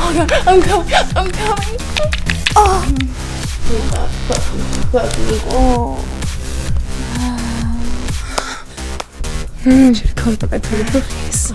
[0.00, 0.14] Oh
[0.46, 1.78] I'm coming, I'm coming.
[5.50, 6.17] Oh.
[9.66, 9.92] Oh.
[9.92, 11.52] Should call it my pretty face.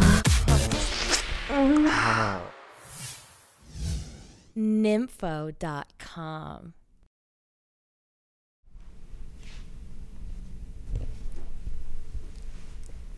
[5.44, 6.74] Nympho.com.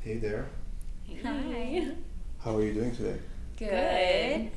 [0.01, 0.47] Hey there.
[1.23, 1.87] Hi.
[2.39, 3.17] How are you doing today?
[3.57, 4.51] Good.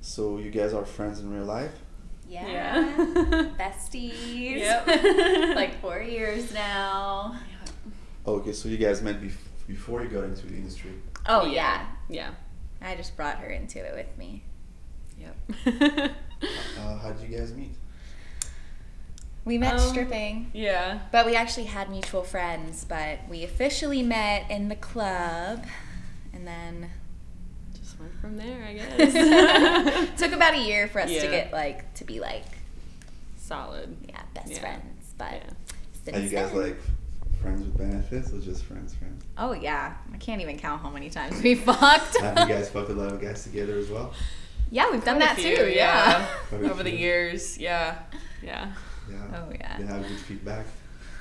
[0.00, 1.72] So you guys are friends in real life?
[2.28, 2.46] Yeah.
[2.48, 2.96] Yeah.
[3.58, 4.58] Besties.
[4.58, 4.86] Yep.
[5.56, 7.36] like four years now.
[8.24, 10.92] Oh, okay, so you guys met bef- before you got into the industry.
[11.26, 11.86] Oh yeah.
[12.08, 12.30] Yeah.
[12.82, 14.42] I just brought her into it with me.
[15.20, 16.12] Yep.
[16.78, 17.74] Uh, how did you guys meet?
[19.44, 20.50] We met Um, stripping.
[20.54, 21.00] yeah.
[21.10, 25.64] But we actually had mutual friends, but we officially met in the club
[26.32, 26.90] and then
[27.76, 30.10] Just went from there, I guess.
[30.20, 32.44] took about a year for us to get like to be like
[33.38, 33.96] Solid.
[34.08, 34.60] yeah, best Yeah.
[34.60, 35.14] friends.
[35.18, 35.42] But
[36.06, 36.16] Yeah.
[36.16, 36.76] Are you guys then- like
[37.40, 39.24] friends with benefits or just friends, friends?
[39.36, 39.94] Oh yeah.
[40.12, 42.18] I can't even count how many times we fucked.
[42.20, 44.12] Have you guys fucked a lot of guys together as well?
[44.70, 45.68] yeah, we've done Quite that few, too.
[45.70, 46.26] Yeah.
[46.48, 47.56] Quite a Over the years.
[47.58, 47.98] Yeah.
[48.42, 48.72] Yeah.
[49.10, 49.16] Yeah.
[49.34, 49.78] Oh, yeah.
[49.78, 50.66] They have good feedback.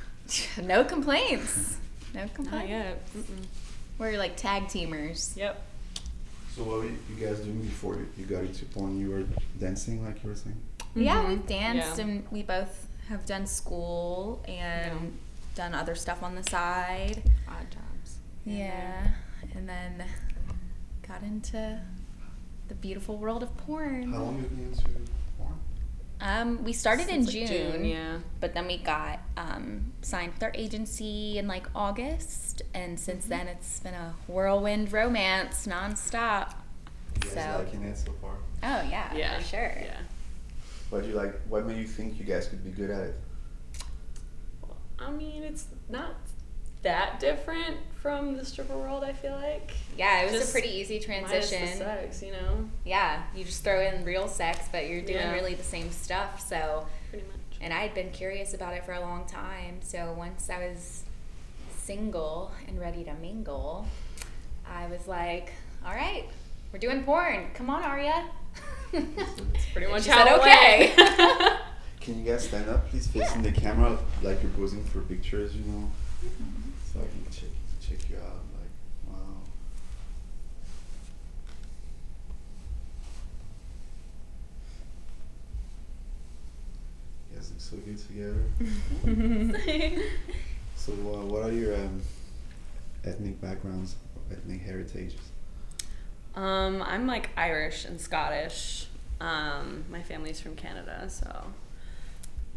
[0.64, 1.78] no complaints.
[2.14, 2.70] No Not complaints.
[2.70, 3.06] yet.
[3.16, 3.45] Mm-mm.
[3.98, 5.36] We're like tag teamers.
[5.38, 5.62] Yep.
[6.56, 9.00] So what were you you guys doing before you, you got into porn?
[9.00, 9.23] You were
[9.60, 10.60] dancing, like you were saying?
[10.95, 11.28] Yeah, Mhm.
[11.30, 12.04] we've danced Yeah.
[12.06, 15.18] and we both have done school and
[15.58, 17.24] done other stuff on the side.
[17.50, 18.20] Odd jobs.
[18.46, 19.08] Yeah.
[19.56, 20.04] And then
[21.08, 21.82] got into
[22.68, 24.12] the beautiful world of porn.
[24.14, 24.84] How long have you been into
[25.40, 25.54] porn?
[26.22, 28.17] Um, we started in Since, June, like, Yeah.
[28.40, 33.30] but then we got um, signed with our agency in like August, and since Mm-hmm.
[33.30, 36.54] then it's been a whirlwind romance nonstop.
[37.16, 38.36] You guys So- liking it so far?
[38.64, 39.40] Oh yeah, Yeah.
[39.40, 39.73] for sure.
[39.82, 39.98] Yeah.
[40.92, 41.34] What do you like?
[41.50, 43.16] What made you think you guys could be good at it?
[45.00, 46.16] I mean, it's not
[46.84, 49.72] that different from the stripper world, I feel like.
[49.98, 51.68] Yeah, it was Just a pretty easy transition.
[51.78, 52.70] sex, you know?
[52.86, 55.34] Yeah, you just throw in real sex, but you're doing Yeah.
[55.34, 56.40] really the same stuff.
[56.48, 57.58] So, Pretty much.
[57.62, 59.80] and I had been curious about it for a long time.
[59.82, 61.04] So once I was
[61.78, 63.88] single and ready to mingle,
[64.66, 65.52] I was like,
[65.86, 66.26] "All right,
[66.72, 67.48] we're doing porn.
[67.54, 68.26] Come on, Arya."
[68.94, 71.58] It's pretty much how said it okay.
[72.08, 75.66] Can you guys stand up, please, facing the camera, like you're posing for pictures, you
[75.66, 75.92] know,
[76.94, 77.50] so I can check
[77.82, 78.40] check you out.
[78.56, 78.72] Like,
[79.10, 79.42] wow.
[87.30, 90.02] You guys look so good together.
[90.78, 92.02] So, uh, what are your um,
[93.04, 93.98] ethnic backgrounds,
[94.32, 95.20] ethnic heritages?
[96.36, 98.88] Um, I'm like Irish and Scottish.
[99.20, 101.48] Um, my family's from Canada, so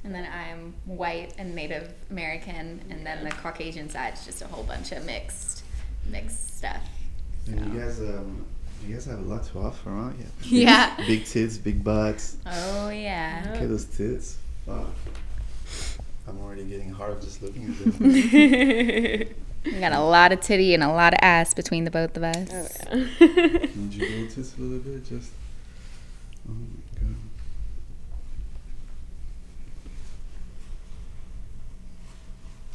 [0.05, 4.47] and then I'm white and Native American, and then the Caucasian side is just a
[4.47, 5.63] whole bunch of mixed,
[6.07, 6.83] mixed stuff.
[7.47, 8.45] And you guys, um,
[8.87, 10.11] you guys have a lot to offer, huh?
[10.19, 10.27] Yeah.
[10.43, 10.97] Big, Yeah.
[11.07, 12.37] Big tits, big butts.
[12.47, 13.43] Oh yeah.
[13.53, 14.39] Look at those tits.
[14.67, 14.87] Fuck.
[16.29, 19.35] I'm already getting hard just looking at them.
[19.63, 22.23] We got a lot of titty and a lot of ass between the both of
[22.23, 22.49] us.
[22.51, 23.27] oh yeah.
[23.67, 25.05] Can you jiggle tits a little bit?
[25.05, 25.33] Just.
[26.49, 27.15] Oh my god.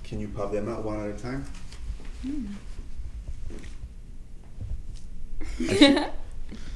[0.05, 1.45] Can you pop them out one at a time?
[2.21, 2.45] Hmm.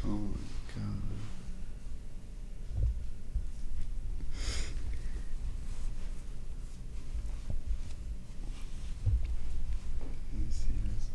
[0.06, 0.40] Oh my
[0.74, 1.04] god.
[10.32, 11.06] Let me see this.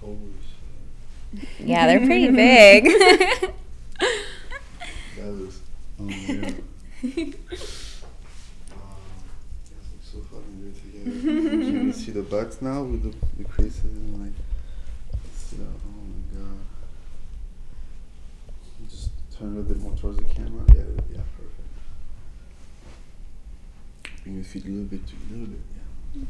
[0.00, 0.18] Holy
[1.40, 1.48] shit.
[1.66, 2.88] yeah, they're pretty big.
[5.16, 5.60] That looks
[5.98, 6.40] unreal.
[6.40, 6.54] Wow.
[9.68, 10.74] Guys look so fucking good
[11.94, 12.19] together.
[12.30, 14.32] Butts now with the, the creases and like
[15.50, 15.58] that?
[15.58, 16.60] Oh my god.
[18.88, 20.64] Just turn a little bit more towards the camera.
[20.68, 21.68] Yeah, yeah, perfect.
[24.22, 25.60] Bring your feet a little bit, a little bit,
[26.14, 26.24] yeah.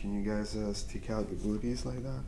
[0.00, 0.24] Can you
[0.54, 2.22] guys uh, stick out your booties like that?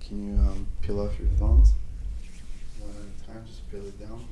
[0.00, 1.72] Can you um, peel off your thumbs?
[2.78, 4.26] One at a time, just peel it down.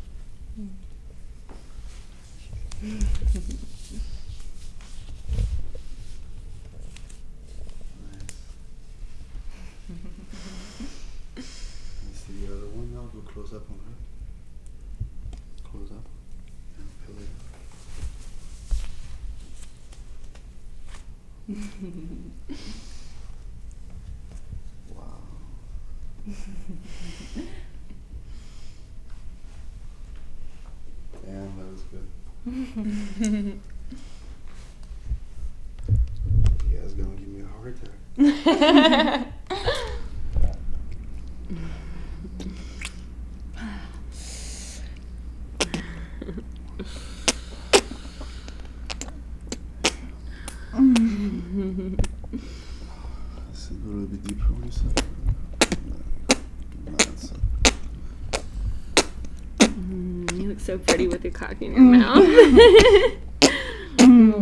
[8.03, 8.35] Nice.
[11.37, 11.49] Let's
[12.27, 13.11] see the other one now.
[13.13, 13.97] Go close up on her.
[15.69, 16.07] Close up.
[16.79, 17.31] And peel it.
[21.51, 21.57] Wow.
[31.25, 32.07] Damn, that was good.
[36.71, 37.77] You guys gonna give me a heart
[38.17, 39.27] attack.
[53.91, 55.03] a little bit deeper on this side.
[59.59, 62.25] Mm, you look so pretty with your cock in your mouth.
[64.01, 64.41] Mm.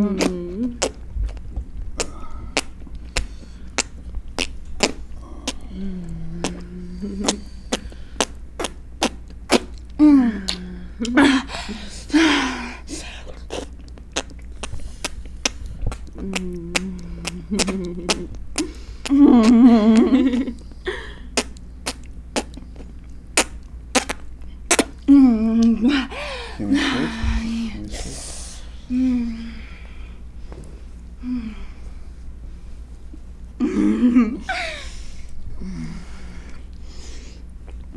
[26.59, 27.09] Can we switch?
[27.71, 28.29] Can we switch?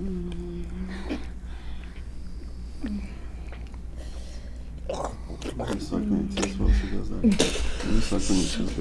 [0.03, 0.11] Let
[5.75, 7.23] me suck on your tits while she does that.
[7.23, 8.73] Let me suck on your tits,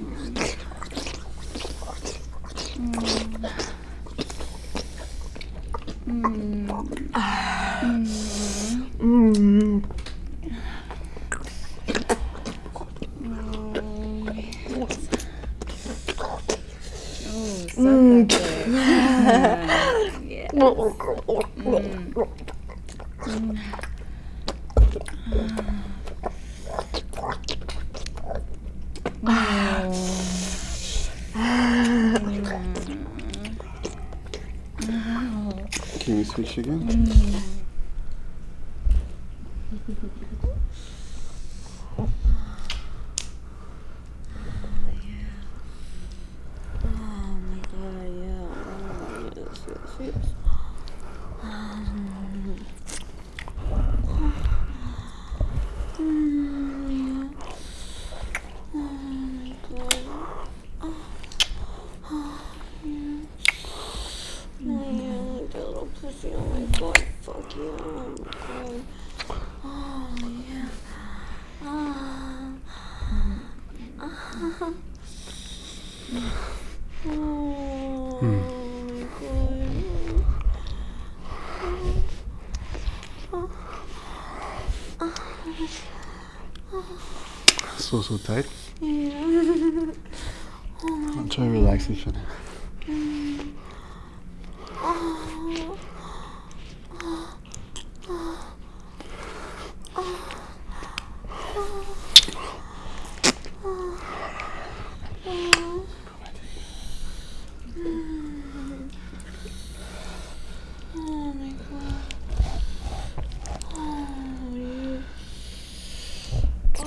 [0.00, 0.15] baby.
[20.86, 21.98] Put it in
[29.22, 29.96] my mouth,
[32.34, 32.52] baby.
[35.98, 36.80] Can we switch again?
[46.84, 46.88] Oh
[47.42, 48.46] my god, yeah.
[48.86, 50.28] Oh, yes, yes, yes.
[55.98, 57.28] Mm, yeah.
[58.74, 58.80] Oh
[59.32, 60.00] my god.
[60.82, 60.84] Oh,
[62.84, 63.20] yeah.
[64.68, 66.30] Oh, yeah, like that little pussy.
[66.34, 67.78] Oh my god, fuck yeah.
[67.80, 68.80] Oh my god.
[69.64, 70.08] Oh,
[70.48, 70.68] yeah.
[71.64, 72.48] Ah.
[73.98, 74.10] Ah.
[77.06, 77.10] Oh
[78.22, 79.56] my god.
[88.06, 88.46] So, tight.
[88.80, 89.90] Yeah.
[90.84, 92.16] I'll try relaxation.
[110.94, 111.94] Oh my god.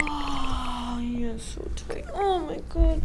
[0.02, 1.29] Oh, yeah.
[1.40, 2.06] Oh, yeah, so tight.
[2.14, 3.02] Oh my god.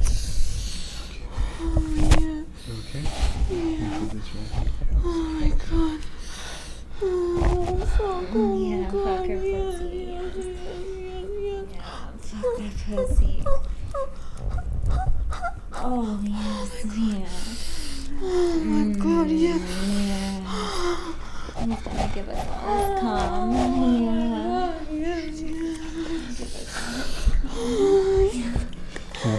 [1.61, 2.43] Oh, yeah.
[2.67, 3.05] You okay?
[3.51, 3.99] Yeah.
[4.11, 4.71] Put right.
[5.05, 6.01] Oh my god.
[7.03, 8.25] Oh, fuck.
[8.35, 9.27] Oh Yeah, my fuck god.
[9.29, 9.85] her yeah, pussy.
[9.85, 13.35] yeah, yeah, yeah, Yeah, fuck that pussy.
[15.77, 17.29] Oh, yes, yeah.
[18.21, 19.59] Oh my oh mm, god, yeah.
[19.95, 20.37] Yeah.
[21.67, 23.13] He's gonna give us all his cum.
[23.55, 23.59] Oh
[24.01, 24.43] yeah.
[24.47, 25.51] Oh, yes, yeah.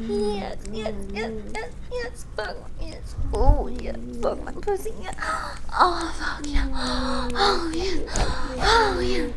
[0.00, 5.12] yes, yes, yes, yes, yes, yes, fuck, yes, oh, yeah, fuck my pussy, yeah,
[5.72, 9.28] oh, fuck, yeah, oh, oh, yeah, oh, yeah,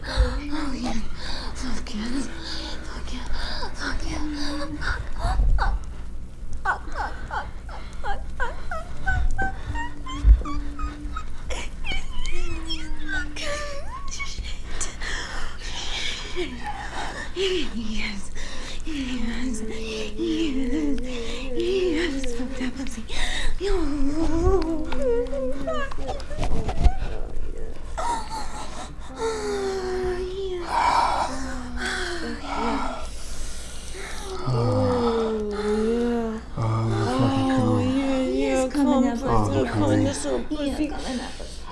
[0.52, 0.94] oh, yeah,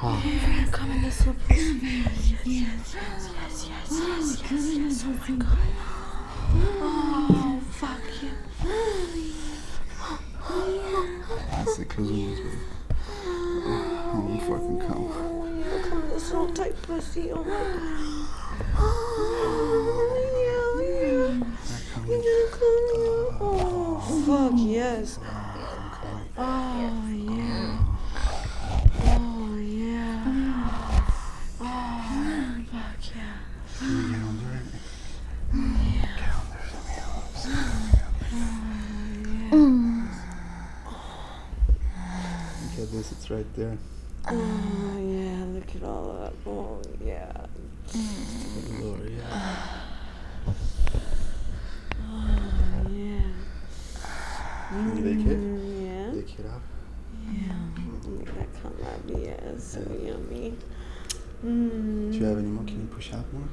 [0.02, 0.22] Oh,
[0.72, 2.04] Come in this little pussy.
[2.44, 5.04] Yes, yes, yes, yes, yes, yes.
[5.06, 5.58] Oh my god.
[6.82, 8.32] Oh, fuck you.
[11.52, 12.58] that's it, close ears, baby.
[13.28, 15.06] Oh, fucking come.
[15.12, 17.32] Oh, come in this little tight pussy.
[17.32, 17.82] Oh my god.
[18.78, 18.82] Oh,
[20.22, 21.40] yeah, yeah.
[21.66, 22.22] That You coming.
[22.22, 23.38] gonna come?
[23.42, 25.08] Oh, fuck yes.
[25.24, 26.30] I'm coming.
[26.38, 26.44] Oh,
[27.12, 27.80] yeah.
[29.08, 30.20] Oh, yeah.
[31.62, 31.64] Oh,
[32.72, 33.36] fuck yeah.
[33.78, 34.62] Can you get under it?
[36.12, 36.60] Get under
[43.32, 43.34] it.
[43.34, 43.78] Look at this, it's right there.
[44.28, 46.34] Oh, yeah, look at all of that.
[46.50, 47.46] Oh, yeah.
[48.82, 49.48] Lord, yeah.
[52.02, 53.22] Oh, yeah.
[54.70, 55.40] Can you lick it?
[55.40, 56.12] Mm, yeah.
[56.14, 56.62] Lick it up.
[58.08, 59.02] Make that come out.
[59.20, 60.54] Yeah, so yummy.
[61.46, 62.12] Mm.
[62.12, 62.64] Do you have any more?
[62.66, 63.50] Can you push out more?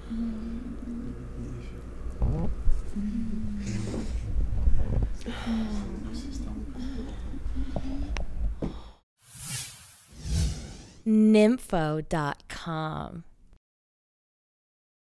[11.05, 12.05] Nympho.com.